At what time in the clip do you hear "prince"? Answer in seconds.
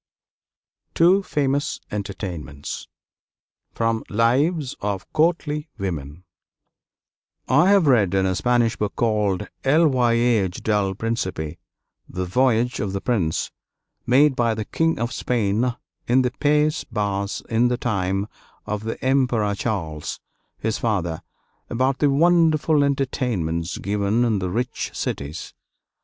13.01-13.51